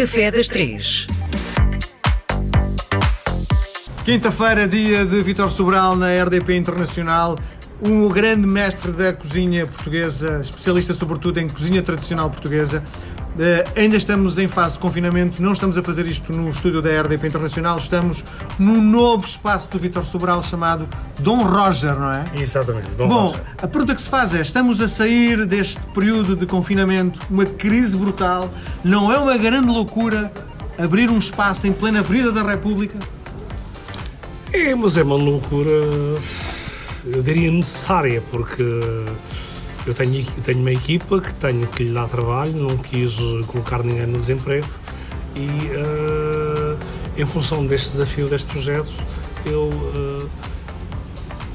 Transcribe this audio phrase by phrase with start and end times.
[0.00, 1.06] Café das Três.
[4.02, 7.36] Quinta-feira, dia de Vitor Sobral na RDP Internacional.
[7.86, 12.82] Um grande mestre da cozinha portuguesa, especialista sobretudo em cozinha tradicional portuguesa.
[13.38, 16.90] Eh, ainda estamos em fase de confinamento, não estamos a fazer isto no estúdio da
[17.02, 18.24] RDP Internacional, estamos
[18.58, 20.88] num novo espaço do Vitor Sobral chamado
[21.20, 22.24] Dom Roger, não é?
[22.36, 23.40] Exatamente, Dom Bom, Roger.
[23.62, 27.96] a pergunta que se faz é: estamos a sair deste período de confinamento, uma crise
[27.96, 30.32] brutal, não é uma grande loucura
[30.76, 32.98] abrir um espaço em plena Avenida da República?
[34.52, 35.70] É, mas é uma loucura,
[37.06, 38.64] eu diria necessária, porque
[39.90, 43.82] eu tenho, eu tenho uma equipa que tenho que lhe dar trabalho, não quis colocar
[43.82, 44.66] ninguém no desemprego
[45.34, 46.76] e eh,
[47.16, 48.92] em função deste desafio, deste projeto,
[49.44, 50.26] eu eh,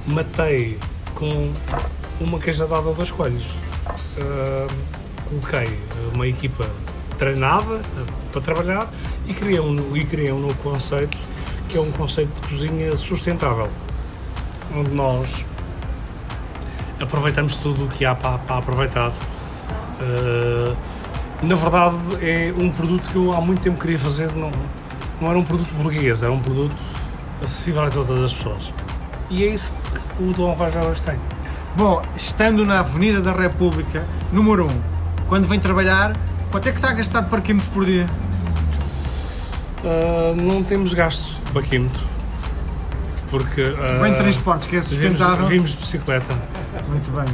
[0.08, 0.78] matei
[1.14, 1.50] com
[2.20, 3.56] uma queijadada de dois coelhos.
[4.18, 4.68] Eh,
[5.30, 5.80] coloquei
[6.14, 6.70] uma equipa
[7.18, 7.82] treinada
[8.34, 8.92] para trabalhar
[9.28, 11.18] e criei um, e criei um novo conceito
[11.70, 13.70] que é um conceito de cozinha sustentável,
[14.76, 15.46] onde nós
[17.00, 19.10] aproveitamos tudo o que há para, para aproveitar.
[19.10, 20.76] Uh,
[21.42, 24.52] na verdade, é um produto que eu há muito tempo queria fazer, não,
[25.22, 26.76] não era um produto burguês, era um produto
[27.44, 28.72] acessível a todas as pessoas.
[29.30, 29.74] E é isso
[30.18, 31.20] que o Dom Roger hoje tem.
[31.76, 34.82] Bom, estando na Avenida da República, número 1, um,
[35.28, 36.16] quando vem trabalhar,
[36.52, 38.06] quanto é que está a gastar de parquímetro por dia?
[39.84, 42.02] Uh, não temos gasto de parquímetro.
[43.30, 43.62] Porque.
[43.62, 45.48] Uh, Bem transportes, que é sustentável.
[45.48, 46.34] Vimos, vimos de bicicleta.
[46.88, 47.26] Muito bem.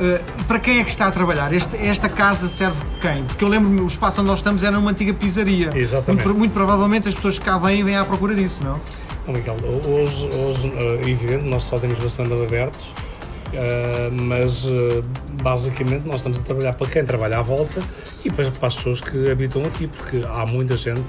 [0.00, 1.52] Uh, para quem é que está a trabalhar?
[1.52, 3.24] Este, esta casa serve quem?
[3.24, 5.70] Porque eu lembro-me, o espaço onde nós estamos era uma antiga pizzaria.
[5.74, 6.24] Exatamente.
[6.24, 8.80] Muito, muito provavelmente as pessoas que cá vêm vêm à procura disso, não?
[9.26, 10.72] Não, Miguel, hoje, hoje
[11.04, 15.04] é evidente, nós só temos bastante abertos, uh, mas uh,
[15.42, 17.82] basicamente nós estamos a trabalhar para quem trabalha à volta
[18.24, 21.04] e para, para as pessoas que habitam aqui, porque há muita gente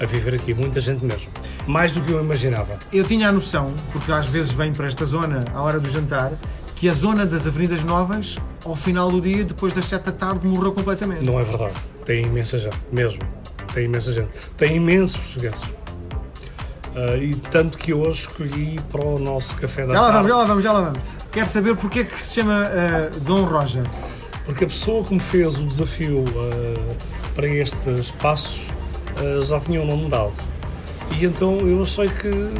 [0.00, 1.28] a viver aqui, muita gente mesmo.
[1.66, 2.78] Mais do que eu imaginava.
[2.92, 6.32] Eu tinha a noção, porque às vezes venho para esta zona à hora do jantar,
[6.76, 10.46] que a zona das Avenidas Novas, ao final do dia, depois das 7 da tarde,
[10.46, 11.24] morreu completamente.
[11.24, 11.72] Não é verdade.
[12.04, 13.18] Tem imensa gente, mesmo.
[13.72, 14.28] Tem imensa gente.
[14.58, 15.62] Tem imensos portugueses.
[15.62, 20.28] Uh, e tanto que hoje escolhi para o nosso café da já lá tarde.
[20.28, 21.00] vamos, já lá vamos, já lá vamos.
[21.32, 23.84] Quero saber porque é que se chama uh, Dom Roger.
[24.44, 26.96] Porque a pessoa que me fez o desafio uh,
[27.34, 28.66] para este espaço
[29.48, 30.34] já tinha um nome dado.
[31.18, 32.52] E então eu achei que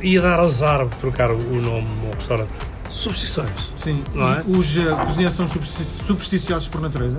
[0.00, 2.71] ia dar azar trocar o nome ao restaurante.
[2.92, 3.72] Superstições.
[3.76, 4.04] Sim.
[4.14, 4.42] Não é?
[4.46, 7.18] Os uh, cozinheiros são supersticiosos por natureza?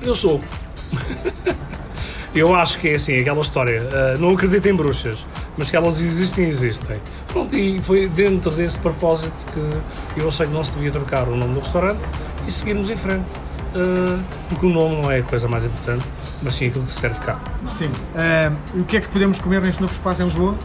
[0.00, 0.40] Eu sou.
[2.34, 3.82] eu acho que é assim, aquela história.
[3.82, 5.26] Uh, não acredito em bruxas,
[5.58, 7.00] mas que elas existem, existem.
[7.28, 11.36] Pronto, e foi dentro desse propósito que eu achei que não se devia trocar o
[11.36, 12.00] nome do restaurante
[12.46, 13.30] e seguirmos em frente.
[13.74, 16.04] Uh, porque o nome não é a coisa mais importante,
[16.42, 17.38] mas sim aquilo que se serve cá.
[17.68, 17.88] Sim.
[17.88, 20.56] Uh, o que é que podemos comer neste novo espaço em Lisboa?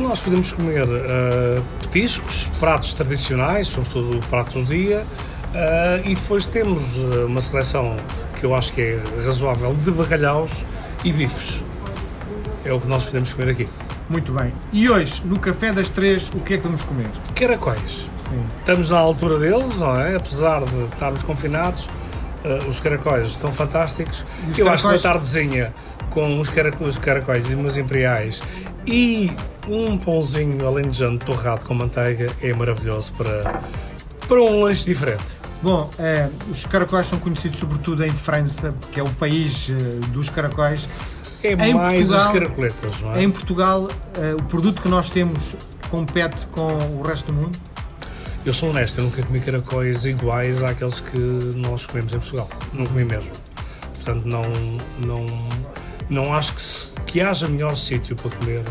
[0.00, 6.46] Nós podemos comer uh, petiscos, pratos tradicionais, sobretudo o prato do dia, uh, e depois
[6.46, 7.96] temos uh, uma seleção
[8.38, 10.50] que eu acho que é razoável de bacalhaus
[11.04, 11.60] e bifes.
[12.64, 13.68] É o que nós podemos comer aqui.
[14.08, 14.52] Muito bem.
[14.72, 17.10] E hoje, no Café das Três, o que é que vamos comer?
[17.34, 18.08] Caracóis.
[18.26, 18.42] Sim.
[18.58, 20.16] Estamos na altura deles, não é?
[20.16, 21.88] Apesar de estarmos confinados,
[22.68, 24.24] os caracóis estão fantásticos.
[24.50, 24.68] Os eu caracóis...
[24.74, 25.74] acho que uma tardezinha
[26.08, 28.42] com os caracóis, os caracóis e umas imperiais
[28.86, 29.30] e
[29.70, 33.60] um pãozinho alentejano torrado com manteiga é maravilhoso para,
[34.28, 35.24] para um lanche diferente.
[35.62, 39.74] Bom, eh, os caracóis são conhecidos sobretudo em França, que é o país eh,
[40.08, 40.88] dos caracóis.
[41.44, 43.22] É Em mais Portugal- as caracoletas, não é?
[43.22, 45.54] Em Portugal, eh, o produto que nós temos
[45.90, 46.66] compete com
[46.98, 47.58] o resto do mundo?
[48.44, 51.18] Eu sou honesto, eu nunca comi caracóis iguais àqueles que
[51.56, 52.48] nós comemos em Portugal.
[52.72, 53.30] Não comi mesmo.
[53.96, 54.42] Portanto, não,
[55.04, 55.26] não,
[56.08, 58.64] não acho que, se- que haja melhor sítio para comer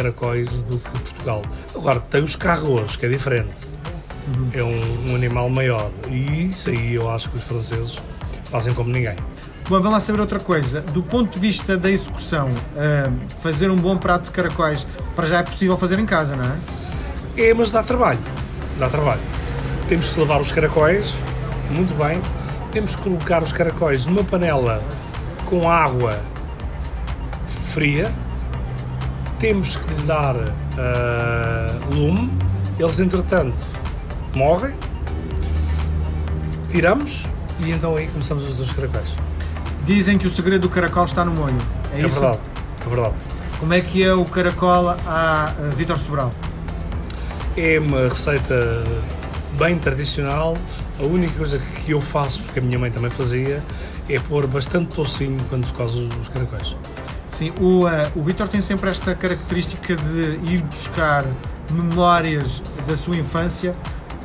[0.00, 1.42] caracóis do que Portugal.
[1.74, 3.68] Agora, tem os carros, que é diferente.
[4.52, 5.90] É um, um animal maior.
[6.08, 7.98] E isso aí eu acho que os franceses
[8.44, 9.16] fazem como ninguém.
[9.68, 10.80] Bom, vamos lá saber outra coisa.
[10.80, 13.10] Do ponto de vista da execução, eh,
[13.40, 16.56] fazer um bom prato de caracóis, para já é possível fazer em casa, não é?
[17.36, 18.18] É, mas dá trabalho.
[18.78, 19.20] Dá trabalho.
[19.88, 21.14] Temos que lavar os caracóis,
[21.70, 22.20] muito bem.
[22.72, 24.82] Temos que colocar os caracóis numa panela
[25.44, 26.18] com água
[27.46, 28.10] fria.
[29.40, 30.36] Temos que lhe dar
[30.78, 32.30] ah, lume.
[32.78, 33.64] Eles, entretanto,
[34.34, 34.74] morrem.
[36.70, 37.26] Tiramos
[37.58, 39.14] e então aí começamos a fazer os caracóis.
[39.84, 41.56] Dizem que o segredo do caracol está no molho.
[41.92, 42.20] É, É, isso?
[42.20, 42.38] verdade.
[42.84, 43.14] É verdade.
[43.58, 46.30] Como é que é o caracol a Vítor Sobral?
[47.56, 48.84] É uma receita
[49.58, 50.56] bem tradicional.
[50.98, 53.62] A única coisa que eu faço, porque a minha mãe também fazia,
[54.08, 56.76] é pôr bastante tocinho quando se cose os caracóis.
[57.40, 61.24] Sim, o, uh, o Vitor tem sempre esta característica de ir buscar
[61.72, 63.72] memórias da sua infância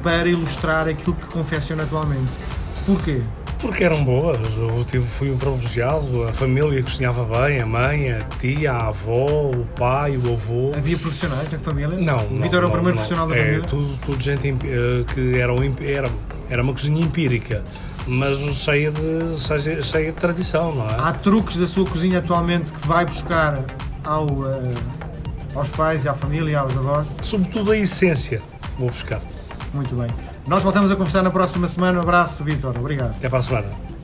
[0.03, 2.33] para ilustrar aquilo que confecciona atualmente.
[2.85, 3.21] Porquê?
[3.57, 4.37] Porque eram boas.
[4.57, 9.49] Eu tive, fui um privilegiado, a família cozinhava bem, a mãe, a tia, a avó,
[9.49, 10.73] o pai, o avô.
[10.75, 11.97] Havia profissionais na família?
[11.97, 12.17] Não.
[12.17, 13.05] O Vitor é o primeiro não.
[13.05, 13.61] profissional da é, família?
[13.61, 16.09] Tudo, tudo gente eh, que eram, era,
[16.49, 17.63] era uma cozinha empírica,
[18.07, 20.95] mas cheia de, cheia, de tradição, não é?
[20.97, 23.63] Há truques da sua cozinha atualmente que vai buscar
[24.03, 24.73] ao, uh,
[25.55, 27.07] aos pais e à família aos avós?
[27.21, 28.41] Sobretudo a essência,
[28.77, 29.21] vou buscar.
[29.73, 30.07] Muito bem.
[30.47, 31.97] Nós voltamos a conversar na próxima semana.
[31.97, 32.77] Um abraço, Vitor.
[32.77, 33.15] Obrigado.
[33.15, 33.94] Até para a semana.